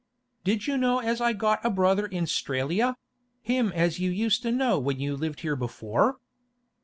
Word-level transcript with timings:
'Did 0.43 0.65
you 0.65 0.79
know 0.79 0.97
as 0.97 1.21
I'd 1.21 1.37
got 1.37 1.63
a 1.63 1.69
brother 1.69 2.07
in 2.07 2.25
'Stralia—him 2.25 3.71
as 3.75 3.99
you 3.99 4.09
used 4.09 4.41
to 4.41 4.51
know 4.51 4.79
when 4.79 4.99
you 4.99 5.15
lived 5.15 5.41
here 5.41 5.55
before? 5.55 6.17